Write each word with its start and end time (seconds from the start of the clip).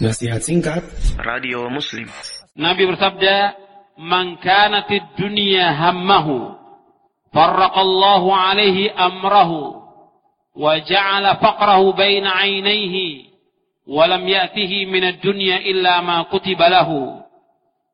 Nasihat 0.00 0.40
singkat 0.40 0.80
Radio 1.20 1.68
Muslim. 1.68 2.08
Nabi 2.56 2.88
bersabda, 2.88 3.52
"Man 4.00 4.40
kanatid 4.40 5.04
dunya 5.20 5.76
hammahu, 5.76 6.56
farraqallahu 7.36 8.32
alaihi 8.32 8.88
amrahu, 8.96 9.76
wa 10.56 10.80
ja'ala 10.80 11.36
faqrahu 11.36 11.92
baina 11.92 12.32
'ainayhi, 12.32 13.28
wa 13.84 14.08
lam 14.08 14.24
ya'tihi 14.24 14.88
min 14.88 15.04
ad-dunya 15.04 15.68
illa 15.68 16.00
ma 16.00 16.24
kutiba 16.32 16.72
lahu. 16.72 17.20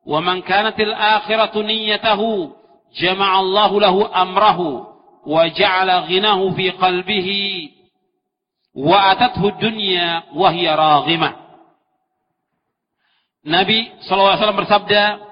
Wa 0.07 0.23
man 0.23 0.47
kanatil 0.47 0.95
akhiratu 0.95 1.59
niyyatahu, 1.59 2.55
jama'a 2.95 3.43
Allah 3.43 3.71
lahu 3.83 4.07
amrahu, 4.07 4.95
wa 5.27 5.43
ja'ala 5.51 6.07
ghinahu 6.07 6.55
fi 6.55 6.71
qalbihi, 6.71 7.43
wa 8.79 9.11
atathu 9.11 9.51
ad-dunya 9.51 10.23
wa 10.31 10.55
hiya 10.55 10.79
raghimah." 10.79 11.46
Nabi 13.47 13.87
SAW 14.03 14.59
bersabda, 14.59 15.23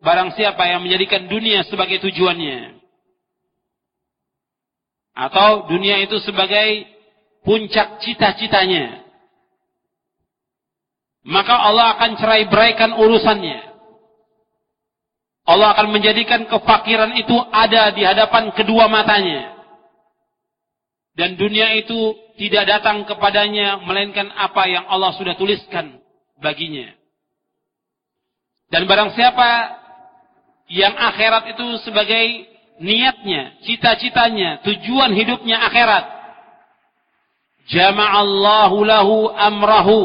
barang 0.00 0.32
siapa 0.40 0.64
yang 0.64 0.80
menjadikan 0.80 1.28
dunia 1.28 1.60
sebagai 1.68 2.00
tujuannya, 2.00 2.80
atau 5.12 5.68
dunia 5.68 6.00
itu 6.00 6.16
sebagai 6.24 6.88
puncak 7.44 8.00
cita-citanya, 8.00 9.04
maka 11.28 11.52
Allah 11.60 12.00
akan 12.00 12.16
cerai 12.16 12.48
beraikan 12.48 12.96
urusannya. 12.96 13.68
Allah 15.44 15.76
akan 15.76 15.92
menjadikan 15.92 16.48
kefakiran 16.48 17.12
itu 17.20 17.36
ada 17.52 17.92
di 17.92 18.00
hadapan 18.00 18.48
kedua 18.56 18.88
matanya. 18.88 19.60
Dan 21.12 21.36
dunia 21.36 21.74
itu 21.76 22.16
tidak 22.40 22.64
datang 22.64 23.04
kepadanya 23.04 23.82
melainkan 23.84 24.30
apa 24.40 24.64
yang 24.70 24.88
Allah 24.88 25.12
sudah 25.20 25.36
tuliskan 25.36 26.00
baginya. 26.40 26.99
Dan 28.70 28.86
barang 28.86 29.10
siapa 29.18 29.50
yang 30.70 30.94
akhirat 30.94 31.50
itu 31.58 31.66
sebagai 31.82 32.46
niatnya, 32.78 33.58
cita-citanya, 33.66 34.62
tujuan 34.62 35.10
hidupnya 35.10 35.58
akhirat. 35.66 36.06
Jama'allahu 37.66 38.76
lahu 38.86 39.16
amrahu. 39.34 40.00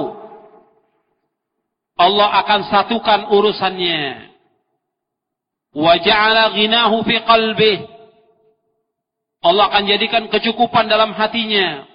Allah 1.95 2.29
akan 2.43 2.61
satukan 2.73 3.21
urusannya. 3.29 4.33
Wa 5.77 6.01
ja'ala 6.01 6.57
ghinahu 6.57 7.05
fi 7.05 7.21
qalbih. 7.21 7.85
Allah 9.45 9.69
akan 9.69 9.85
jadikan 9.85 10.25
kecukupan 10.33 10.89
dalam 10.89 11.13
hatinya. 11.13 11.85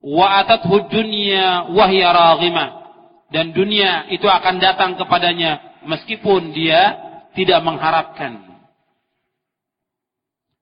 Wa 0.00 0.46
atathu 0.46 0.86
dunya 0.88 1.74
wa 1.74 1.84
hiya 1.90 2.14
raghimah 2.14 2.79
dan 3.30 3.54
dunia 3.54 4.10
itu 4.10 4.26
akan 4.26 4.58
datang 4.58 4.98
kepadanya 4.98 5.82
meskipun 5.86 6.50
dia 6.50 6.98
tidak 7.34 7.62
mengharapkan. 7.62 8.42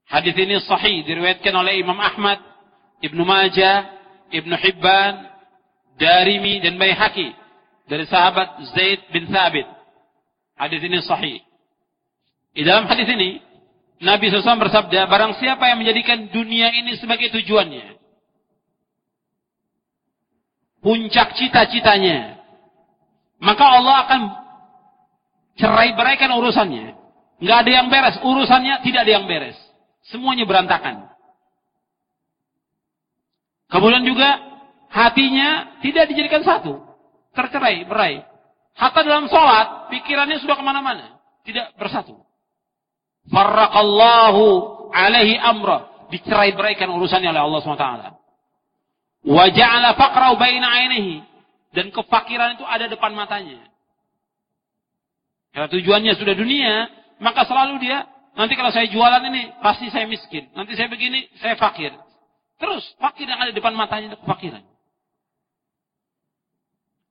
Hadis 0.08 0.36
ini 0.36 0.56
sahih 0.64 1.05
diriwayatkan 1.05 1.52
oleh 1.52 1.80
Imam 1.84 1.97
Ahmad, 2.00 2.41
Ibnu 3.05 3.25
Majah, 3.28 3.92
Ibnu 4.33 4.56
Hibban, 4.56 5.28
Darimi 6.00 6.64
dan 6.64 6.80
Baihaqi 6.80 7.28
dari 7.88 8.05
sahabat 8.08 8.72
Zaid 8.72 9.05
bin 9.12 9.28
Thabit. 9.28 9.69
Hadis 10.56 10.80
ini 10.80 10.98
sahih. 11.05 11.44
Di 12.56 12.64
dalam 12.64 12.88
hadis 12.88 13.08
ini 13.08 13.41
Nabi 13.98 14.30
SAW 14.30 14.62
bersabda, 14.62 15.10
barang 15.10 15.42
siapa 15.42 15.66
yang 15.69 15.82
menjadikan 15.82 16.30
dunia 16.30 16.70
ini 16.70 16.94
sebagai 17.03 17.34
tujuannya, 17.34 17.98
puncak 20.78 21.34
cita-citanya, 21.34 22.38
maka 23.39 23.64
Allah 23.64 23.97
akan 24.06 24.20
cerai 25.58 25.94
beraikan 25.94 26.34
urusannya. 26.39 26.94
Nggak 27.39 27.58
ada 27.67 27.70
yang 27.70 27.86
beres, 27.86 28.17
urusannya 28.22 28.75
tidak 28.83 29.00
ada 29.06 29.12
yang 29.14 29.27
beres. 29.31 29.59
Semuanya 30.10 30.43
berantakan. 30.43 31.06
Kemudian 33.69 34.03
juga 34.03 34.43
hatinya 34.91 35.78
tidak 35.84 36.09
dijadikan 36.10 36.43
satu. 36.43 36.82
Tercerai, 37.37 37.84
berai. 37.84 38.25
Hatta 38.75 39.04
dalam 39.04 39.28
sholat, 39.31 39.93
pikirannya 39.93 40.41
sudah 40.43 40.56
ke 40.59 40.65
mana-mana. 40.65 41.21
Tidak 41.44 41.77
bersatu. 41.78 42.19
Farraqallahu 43.28 44.44
alaihi 44.91 45.37
amra. 45.38 46.09
Dicerai 46.09 46.56
beraikan 46.56 46.88
urusannya 46.88 47.28
oleh 47.28 47.43
Allah 47.44 47.60
SWT. 47.60 47.87
Wa 49.28 49.44
ja'ala 49.53 49.93
faqrau 49.93 50.41
baina 50.41 50.88
dan 51.72 51.92
kefakiran 51.92 52.56
itu 52.56 52.64
ada 52.64 52.88
depan 52.88 53.12
matanya. 53.12 53.60
Karena 55.52 55.68
tujuannya 55.68 56.12
sudah 56.16 56.34
dunia, 56.36 56.88
maka 57.20 57.44
selalu 57.44 57.80
dia, 57.82 58.08
nanti 58.36 58.56
kalau 58.56 58.72
saya 58.72 58.88
jualan 58.88 59.20
ini, 59.28 59.52
pasti 59.60 59.92
saya 59.92 60.08
miskin. 60.08 60.48
Nanti 60.56 60.76
saya 60.76 60.88
begini, 60.88 61.28
saya 61.40 61.58
fakir. 61.60 61.92
Terus, 62.56 62.84
fakir 62.96 63.28
yang 63.28 63.40
ada 63.40 63.52
depan 63.52 63.76
matanya 63.76 64.16
itu 64.16 64.18
kefakiran. 64.24 64.64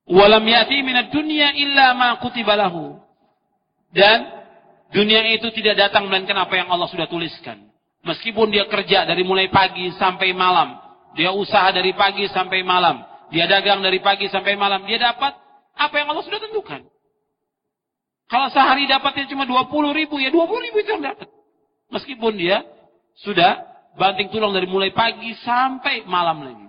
Walam 0.08 0.46
yati 0.48 0.80
minat 0.82 1.12
dunia 1.12 1.54
illa 1.54 1.92
ma 1.94 2.18
kutibalahu. 2.24 2.98
Dan 3.92 4.24
dunia 4.96 5.36
itu 5.36 5.52
tidak 5.52 5.76
datang 5.76 6.08
melainkan 6.08 6.36
apa 6.40 6.56
yang 6.56 6.72
Allah 6.72 6.88
sudah 6.88 7.12
tuliskan. 7.12 7.68
Meskipun 8.08 8.48
dia 8.48 8.64
kerja 8.72 9.04
dari 9.04 9.28
mulai 9.28 9.52
pagi 9.52 9.92
sampai 10.00 10.32
malam. 10.32 10.80
Dia 11.20 11.36
usaha 11.36 11.68
dari 11.76 11.92
pagi 11.92 12.30
sampai 12.32 12.64
malam 12.64 13.17
dia 13.32 13.46
dagang 13.46 13.84
dari 13.84 14.00
pagi 14.00 14.32
sampai 14.32 14.56
malam, 14.56 14.88
dia 14.88 15.00
dapat 15.00 15.36
apa 15.76 15.96
yang 16.00 16.08
Allah 16.12 16.26
sudah 16.26 16.40
tentukan. 16.40 16.88
Kalau 18.28 18.48
sehari 18.52 18.88
dapatnya 18.88 19.28
cuma 19.32 19.48
20 19.48 19.96
ribu, 19.96 20.20
ya 20.20 20.32
20 20.32 20.66
ribu 20.68 20.78
itu 20.84 20.90
yang 21.00 21.04
dapat. 21.04 21.28
Meskipun 21.92 22.36
dia 22.36 22.64
sudah 23.24 23.64
banting 23.96 24.28
tulang 24.28 24.52
dari 24.52 24.68
mulai 24.68 24.92
pagi 24.92 25.32
sampai 25.44 26.04
malam 26.04 26.44
lagi. 26.44 26.68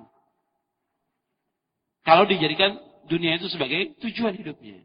Kalau 2.07 2.25
dijadikan 2.25 2.79
dunia 3.11 3.37
itu 3.37 3.51
sebagai 3.51 3.99
tujuan 4.01 4.33
hidupnya. 4.39 4.81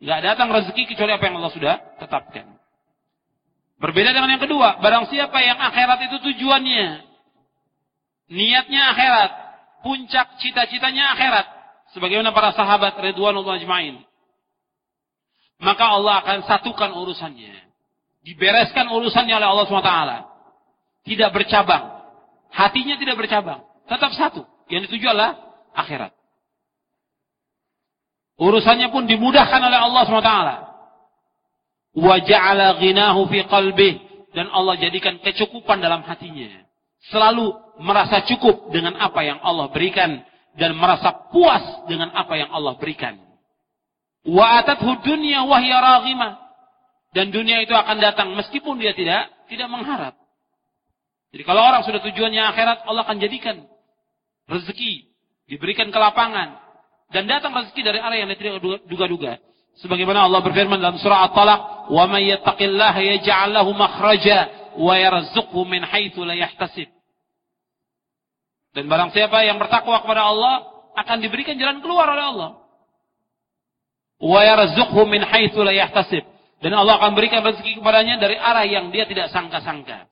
Nggak 0.00 0.20
datang 0.32 0.48
rezeki 0.52 0.94
kecuali 0.94 1.12
apa 1.16 1.24
yang 1.28 1.36
Allah 1.40 1.52
sudah 1.52 1.74
tetapkan. 2.00 2.46
Berbeda 3.80 4.12
dengan 4.12 4.36
yang 4.36 4.42
kedua, 4.44 4.76
barang 4.84 5.08
siapa 5.08 5.40
yang 5.40 5.56
akhirat 5.56 5.98
itu 6.08 6.16
tujuannya. 6.20 7.08
Niatnya 8.30 8.82
akhirat 8.92 9.30
puncak 9.84 10.40
cita-citanya 10.40 11.16
akhirat. 11.16 11.46
Sebagaimana 11.96 12.30
para 12.30 12.54
sahabat 12.54 12.96
ridwanullah 13.02 13.58
ajmain. 13.58 13.98
Maka 15.60 15.84
Allah 15.84 16.24
akan 16.24 16.38
satukan 16.48 16.90
urusannya. 16.96 17.52
Dibereskan 18.24 18.88
urusannya 18.88 19.34
oleh 19.36 19.48
Allah 19.48 19.64
SWT 19.66 19.94
tidak 21.04 21.30
bercabang. 21.32 21.84
Hatinya 22.52 22.96
tidak 23.00 23.16
bercabang. 23.16 23.60
Tetap 23.88 24.12
satu. 24.16 24.42
Yang 24.68 24.88
dituju 24.88 25.06
adalah 25.10 25.36
akhirat. 25.74 26.12
Urusannya 28.40 28.88
pun 28.88 29.04
dimudahkan 29.04 29.60
oleh 29.60 29.78
Allah 29.78 30.02
SWT 30.08 30.32
wa 31.90 32.16
ja'ala 32.22 32.78
ghinahu 32.78 33.26
fi 33.28 33.44
qalbih 33.44 33.94
dan 34.32 34.46
Allah 34.48 34.78
jadikan 34.78 35.18
kecukupan 35.20 35.82
dalam 35.82 36.06
hatinya. 36.06 36.64
Selalu 37.10 37.52
merasa 37.80 38.22
cukup 38.28 38.68
dengan 38.70 38.96
apa 39.00 39.24
yang 39.24 39.40
Allah 39.40 39.72
berikan 39.72 40.20
dan 40.54 40.76
merasa 40.76 41.32
puas 41.32 41.88
dengan 41.88 42.12
apa 42.12 42.36
yang 42.36 42.52
Allah 42.52 42.76
berikan. 42.76 43.16
Wa 44.28 44.60
atathu 44.60 45.00
dunya 45.00 45.42
wa 45.48 45.56
hiya 45.56 45.80
Dan 47.16 47.32
dunia 47.32 47.64
itu 47.64 47.72
akan 47.72 47.96
datang 47.98 48.36
meskipun 48.36 48.76
dia 48.78 48.92
tidak 48.92 49.32
tidak 49.48 49.66
mengharap. 49.72 50.14
Jadi 51.30 51.42
kalau 51.46 51.62
orang 51.62 51.82
sudah 51.86 52.02
tujuannya 52.02 52.42
akhirat, 52.42 52.86
Allah 52.86 53.02
akan 53.06 53.18
jadikan 53.22 53.62
rezeki, 54.50 55.08
diberikan 55.46 55.88
kelapangan 55.94 56.58
dan 57.14 57.26
datang 57.26 57.54
rezeki 57.54 57.80
dari 57.86 57.98
arah 58.02 58.18
yang 58.18 58.30
tidak 58.34 58.62
duga-duga. 58.86 59.38
Sebagaimana 59.78 60.26
Allah 60.26 60.42
berfirman 60.42 60.82
dalam 60.82 60.98
surah 60.98 61.30
At-Talaq, 61.30 61.60
"Wa 61.94 62.04
may 62.10 62.34
yattaqillaha 62.34 63.00
yaj'al 63.00 63.54
lahu 63.54 63.70
makhraja 63.72 64.38
wa 64.76 64.94
yarzuqhu 64.98 65.66
min 65.66 65.82
haitsu 65.86 66.22
la 66.26 66.34
yahtasib. 66.34 66.90
Dan 68.74 68.90
barang 68.90 69.10
siapa 69.14 69.42
yang 69.46 69.58
bertakwa 69.62 70.02
kepada 70.02 70.26
Allah 70.26 70.66
akan 70.98 71.16
diberikan 71.22 71.54
jalan 71.58 71.78
keluar 71.82 72.10
oleh 72.10 72.24
Allah. 72.34 72.50
Wa 74.20 74.40
yarzuqhu 74.44 75.00
min 75.06 75.22
haitsu 75.22 75.62
la 75.62 75.72
yahtasib. 75.72 76.26
Dan 76.60 76.76
Allah 76.76 77.00
akan 77.00 77.16
berikan 77.16 77.40
rezeki 77.40 77.80
kepadanya 77.80 78.20
dari 78.20 78.36
arah 78.36 78.68
yang 78.68 78.92
dia 78.92 79.08
tidak 79.08 79.32
sangka-sangka. 79.32 80.09